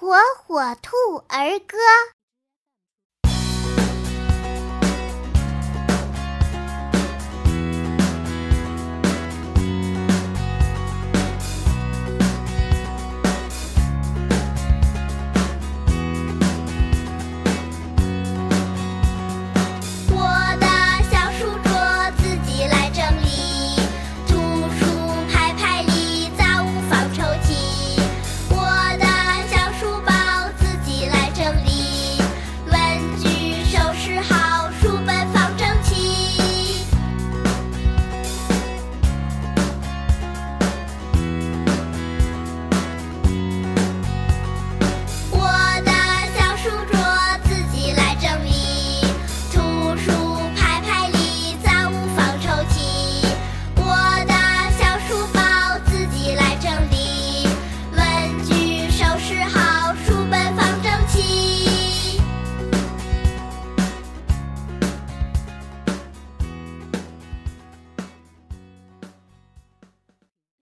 [0.00, 0.14] 火
[0.46, 1.76] 火兔儿歌。